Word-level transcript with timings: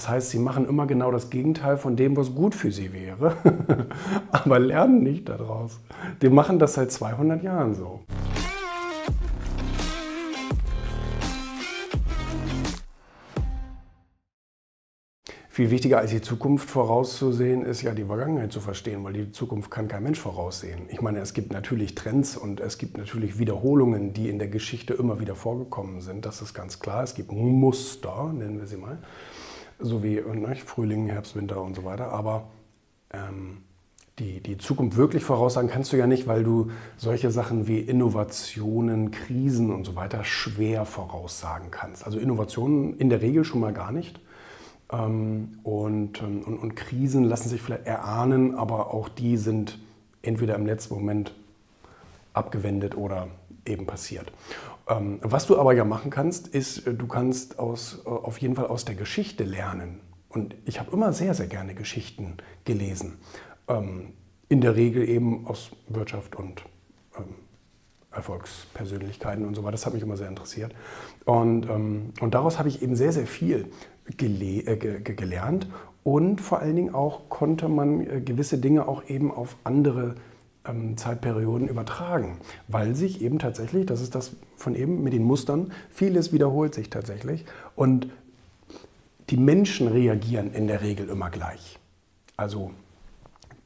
Das 0.00 0.08
heißt, 0.08 0.30
sie 0.30 0.38
machen 0.38 0.66
immer 0.66 0.86
genau 0.86 1.10
das 1.10 1.28
Gegenteil 1.28 1.76
von 1.76 1.94
dem, 1.94 2.16
was 2.16 2.34
gut 2.34 2.54
für 2.54 2.72
sie 2.72 2.94
wäre, 2.94 3.36
aber 4.32 4.58
lernen 4.58 5.02
nicht 5.02 5.28
daraus. 5.28 5.78
Die 6.22 6.30
machen 6.30 6.58
das 6.58 6.72
seit 6.72 6.90
200 6.90 7.42
Jahren 7.42 7.74
so. 7.74 8.00
Viel 15.50 15.70
wichtiger 15.70 15.98
als 15.98 16.12
die 16.12 16.22
Zukunft 16.22 16.70
vorauszusehen, 16.70 17.62
ist 17.66 17.82
ja 17.82 17.92
die 17.92 18.04
Vergangenheit 18.04 18.52
zu 18.52 18.60
verstehen, 18.60 19.04
weil 19.04 19.12
die 19.12 19.32
Zukunft 19.32 19.70
kann 19.70 19.86
kein 19.86 20.02
Mensch 20.02 20.18
voraussehen. 20.18 20.84
Ich 20.88 21.02
meine, 21.02 21.18
es 21.18 21.34
gibt 21.34 21.52
natürlich 21.52 21.94
Trends 21.94 22.38
und 22.38 22.60
es 22.60 22.78
gibt 22.78 22.96
natürlich 22.96 23.38
Wiederholungen, 23.38 24.14
die 24.14 24.30
in 24.30 24.38
der 24.38 24.48
Geschichte 24.48 24.94
immer 24.94 25.20
wieder 25.20 25.34
vorgekommen 25.34 26.00
sind. 26.00 26.24
Das 26.24 26.40
ist 26.40 26.54
ganz 26.54 26.80
klar. 26.80 27.02
Es 27.02 27.14
gibt 27.14 27.32
Muster, 27.32 28.32
nennen 28.32 28.58
wir 28.58 28.66
sie 28.66 28.78
mal, 28.78 28.96
so 29.80 30.02
wie 30.02 30.20
ne, 30.20 30.56
Frühling, 30.56 31.06
Herbst, 31.06 31.36
Winter 31.36 31.62
und 31.62 31.74
so 31.74 31.84
weiter. 31.84 32.12
Aber 32.12 32.48
ähm, 33.12 33.58
die, 34.18 34.40
die 34.40 34.58
Zukunft 34.58 34.96
wirklich 34.96 35.24
voraussagen 35.24 35.70
kannst 35.70 35.92
du 35.92 35.96
ja 35.96 36.06
nicht, 36.06 36.26
weil 36.26 36.44
du 36.44 36.70
solche 36.96 37.30
Sachen 37.30 37.66
wie 37.66 37.80
Innovationen, 37.80 39.10
Krisen 39.10 39.72
und 39.72 39.84
so 39.84 39.96
weiter 39.96 40.24
schwer 40.24 40.84
voraussagen 40.84 41.70
kannst. 41.70 42.04
Also 42.04 42.18
Innovationen 42.18 42.96
in 42.98 43.08
der 43.08 43.22
Regel 43.22 43.44
schon 43.44 43.60
mal 43.60 43.72
gar 43.72 43.92
nicht. 43.92 44.20
Ähm, 44.92 45.58
und, 45.62 46.20
ähm, 46.22 46.42
und, 46.42 46.58
und, 46.58 46.76
Krisen 46.76 47.24
lassen 47.24 47.48
sich 47.48 47.62
vielleicht 47.62 47.86
erahnen, 47.86 48.54
aber 48.54 48.92
auch 48.92 49.08
die 49.08 49.36
sind 49.36 49.78
entweder 50.22 50.54
im 50.56 50.66
letzten 50.66 50.94
Moment 50.94 51.34
abgewendet 52.34 52.96
oder 52.96 53.28
eben 53.70 53.86
passiert. 53.86 54.30
Ähm, 54.88 55.18
was 55.22 55.46
du 55.46 55.58
aber 55.58 55.72
ja 55.72 55.84
machen 55.84 56.10
kannst, 56.10 56.48
ist, 56.48 56.86
äh, 56.86 56.94
du 56.94 57.06
kannst 57.06 57.58
aus, 57.58 58.02
äh, 58.04 58.08
auf 58.08 58.38
jeden 58.38 58.56
Fall 58.56 58.66
aus 58.66 58.84
der 58.84 58.94
Geschichte 58.94 59.44
lernen. 59.44 60.00
Und 60.28 60.54
ich 60.64 60.78
habe 60.78 60.92
immer 60.92 61.12
sehr, 61.12 61.34
sehr 61.34 61.46
gerne 61.46 61.74
Geschichten 61.74 62.36
gelesen. 62.64 63.18
In 64.48 64.60
der 64.60 64.76
Regel 64.76 65.08
eben 65.08 65.46
aus 65.48 65.70
Wirtschaft 65.88 66.36
und 66.36 66.62
Erfolgspersönlichkeiten 68.12 69.44
und 69.44 69.56
so 69.56 69.62
weiter. 69.62 69.72
Das 69.72 69.86
hat 69.86 69.94
mich 69.94 70.04
immer 70.04 70.16
sehr 70.16 70.28
interessiert. 70.28 70.72
Und, 71.24 71.68
und 71.68 72.30
daraus 72.30 72.60
habe 72.60 72.68
ich 72.68 72.80
eben 72.80 72.94
sehr, 72.94 73.12
sehr 73.12 73.26
viel 73.26 73.72
gele 74.16 74.62
äh, 74.66 75.00
gelernt 75.00 75.66
und 76.02 76.40
vor 76.40 76.60
allen 76.60 76.76
Dingen 76.76 76.94
auch 76.94 77.28
konnte 77.28 77.68
man 77.68 78.00
äh, 78.00 78.20
gewisse 78.20 78.58
Dinge 78.58 78.88
auch 78.88 79.08
eben 79.08 79.30
auf 79.30 79.56
andere 79.64 80.08
ähm, 80.08 80.14
Zeitperioden 80.96 81.68
übertragen, 81.68 82.38
weil 82.68 82.94
sich 82.94 83.22
eben 83.22 83.38
tatsächlich, 83.38 83.86
das 83.86 84.00
ist 84.00 84.14
das 84.14 84.32
von 84.56 84.74
eben 84.74 85.02
mit 85.02 85.12
den 85.12 85.24
Mustern, 85.24 85.72
vieles 85.88 86.32
wiederholt 86.32 86.74
sich 86.74 86.90
tatsächlich 86.90 87.44
und 87.76 88.08
die 89.30 89.36
Menschen 89.36 89.88
reagieren 89.88 90.52
in 90.52 90.66
der 90.66 90.82
Regel 90.82 91.08
immer 91.08 91.30
gleich. 91.30 91.78
Also 92.36 92.72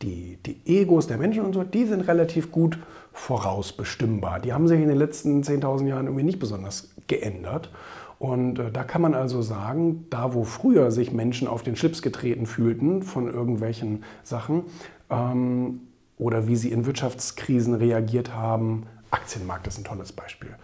die, 0.03 0.39
die 0.45 0.61
Egos 0.67 1.07
der 1.07 1.19
Menschen 1.19 1.45
und 1.45 1.55
so, 1.55 1.65
die 1.65 1.87
sind 1.87 2.03
relativ 2.03 2.53
gut 2.53 2.79
vorausbestimmbar. 3.13 4.41
Die 4.41 4.53
haben 4.53 4.69
sich 4.69 4.81
in 4.81 4.89
den 4.89 4.99
letzten 4.99 5.43
10.000 5.43 5.87
Jahren 5.87 6.07
irgendwie 6.07 6.25
nicht 6.25 6.39
besonders 6.39 6.95
geändert. 7.07 7.71
Und 8.19 8.59
äh, 8.59 8.71
da 8.71 8.85
kann 8.85 9.03
man 9.03 9.15
also 9.15 9.43
sagen, 9.43 10.07
da 10.11 10.35
wo 10.35 10.45
früher 10.45 10.91
sich 10.91 11.13
Menschen 11.13 11.49
auf 11.49 11.63
den 11.63 11.77
Schlips 11.77 12.03
getreten 12.03 12.47
fühlten 12.47 13.03
von 13.03 13.33
irgendwelchen 13.33 14.05
Sachen 14.23 14.65
ähm, 15.11 15.81
oder 16.19 16.47
wie 16.47 16.57
sie 16.57 16.71
in 16.71 16.87
Wirtschaftskrisen 16.87 17.75
reagiert 17.75 18.35
haben, 18.35 18.87
Aktienmarkt 19.11 19.67
ist 19.67 19.79
ein 19.79 19.85
tolles 19.85 20.13
Beispiel. 20.13 20.55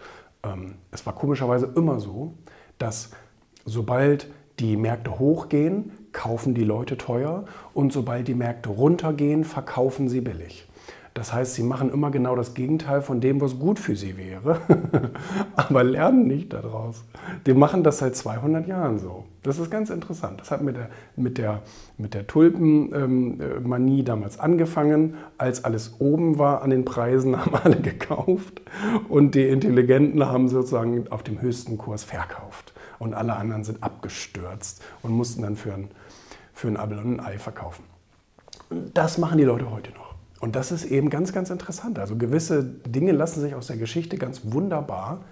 Ähm, 0.43 0.75
es 0.91 1.05
war 1.05 1.13
komischerweise 1.13 1.71
immer 1.75 1.99
so, 1.99 2.33
dass 2.77 3.11
sobald 3.65 4.27
die 4.59 4.77
Märkte 4.77 5.19
hochgehen, 5.19 5.91
kaufen 6.11 6.53
die 6.53 6.63
Leute 6.63 6.97
teuer 6.97 7.45
und 7.73 7.93
sobald 7.93 8.27
die 8.27 8.35
Märkte 8.35 8.69
runtergehen, 8.69 9.43
verkaufen 9.43 10.09
sie 10.09 10.21
billig. 10.21 10.67
Das 11.13 11.33
heißt, 11.33 11.55
sie 11.55 11.63
machen 11.63 11.91
immer 11.91 12.09
genau 12.09 12.37
das 12.37 12.53
Gegenteil 12.53 13.01
von 13.01 13.19
dem, 13.19 13.41
was 13.41 13.59
gut 13.59 13.79
für 13.79 13.97
sie 13.97 14.17
wäre, 14.17 14.61
aber 15.57 15.83
lernen 15.83 16.25
nicht 16.25 16.53
daraus. 16.53 17.03
Die 17.45 17.53
machen 17.53 17.83
das 17.83 17.97
seit 17.97 18.15
200 18.15 18.65
Jahren 18.65 18.97
so. 18.97 19.25
Das 19.43 19.59
ist 19.59 19.69
ganz 19.69 19.89
interessant. 19.89 20.39
Das 20.39 20.51
hat 20.51 20.61
mit 20.61 20.77
der, 20.77 20.89
mit 21.17 21.37
der, 21.37 21.63
mit 21.97 22.13
der 22.13 22.27
Tulpenmanie 22.27 23.99
ähm, 23.99 24.05
damals 24.05 24.39
angefangen. 24.39 25.15
Als 25.37 25.65
alles 25.65 25.95
oben 25.99 26.37
war 26.37 26.61
an 26.61 26.69
den 26.69 26.85
Preisen, 26.85 27.37
haben 27.45 27.55
alle 27.55 27.81
gekauft 27.81 28.61
und 29.09 29.35
die 29.35 29.49
Intelligenten 29.49 30.25
haben 30.25 30.47
sozusagen 30.47 31.09
auf 31.09 31.23
dem 31.23 31.41
höchsten 31.41 31.77
Kurs 31.77 32.05
verkauft. 32.05 32.73
Und 32.99 33.15
alle 33.15 33.35
anderen 33.35 33.65
sind 33.65 33.83
abgestürzt 33.83 34.81
und 35.01 35.11
mussten 35.11 35.41
dann 35.41 35.57
für 35.57 35.73
ein, 35.73 35.89
für 36.53 36.69
ein 36.69 36.77
Apfel 36.77 36.99
und 36.99 37.15
ein 37.15 37.19
Ei 37.19 37.37
verkaufen. 37.37 37.83
Das 38.93 39.17
machen 39.17 39.37
die 39.37 39.43
Leute 39.43 39.69
heute 39.69 39.91
noch. 39.91 40.00
Und 40.41 40.55
das 40.55 40.71
ist 40.71 40.85
eben 40.85 41.09
ganz, 41.11 41.33
ganz 41.33 41.51
interessant. 41.51 41.99
Also 41.99 42.17
gewisse 42.17 42.63
Dinge 42.63 43.11
lassen 43.11 43.41
sich 43.41 43.53
aus 43.53 43.67
der 43.67 43.77
Geschichte 43.77 44.17
ganz 44.17 44.41
wunderbar 44.43 45.23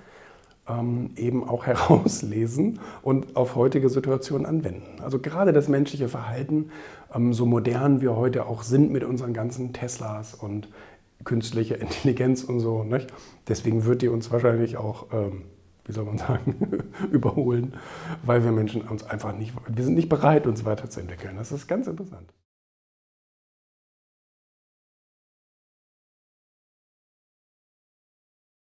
ähm, 0.67 1.09
eben 1.15 1.47
auch 1.47 1.65
herauslesen 1.65 2.79
und 3.01 3.35
auf 3.35 3.55
heutige 3.55 3.89
Situationen 3.89 4.45
anwenden. 4.45 5.01
Also 5.01 5.19
gerade 5.19 5.51
das 5.51 5.67
menschliche 5.67 6.07
Verhalten, 6.07 6.69
ähm, 7.13 7.33
so 7.33 7.47
modern 7.47 8.01
wir 8.01 8.15
heute 8.15 8.45
auch 8.45 8.61
sind 8.61 8.91
mit 8.91 9.03
unseren 9.03 9.33
ganzen 9.33 9.73
Teslas 9.73 10.35
und 10.35 10.69
künstlicher 11.23 11.81
Intelligenz 11.81 12.43
und 12.43 12.59
so, 12.59 12.83
nicht? 12.83 13.11
deswegen 13.47 13.85
wird 13.85 14.03
die 14.03 14.07
uns 14.07 14.31
wahrscheinlich 14.31 14.77
auch, 14.77 15.07
ähm, 15.11 15.41
wie 15.85 15.91
soll 15.91 16.05
man 16.05 16.19
sagen, 16.19 16.83
überholen, 17.11 17.73
weil 18.23 18.43
wir 18.43 18.51
Menschen 18.51 18.83
uns 18.83 19.03
einfach 19.03 19.35
nicht, 19.35 19.53
wir 19.67 19.83
sind 19.83 19.95
nicht 19.95 20.07
bereit, 20.07 20.45
uns 20.45 20.65
weiterzuentwickeln. 20.65 21.35
Das 21.35 21.51
ist 21.51 21.67
ganz 21.67 21.87
interessant. 21.87 22.31